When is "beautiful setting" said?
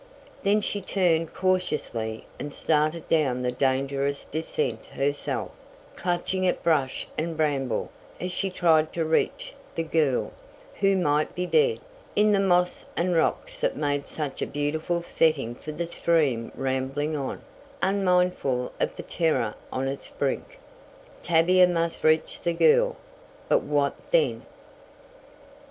14.47-15.53